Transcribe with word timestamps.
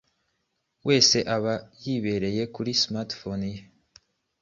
wese 0.87 1.17
aba 1.35 1.53
yibereye 1.83 2.43
kuri 2.55 2.71
smartphone 2.81 3.45
ye. 3.55 3.61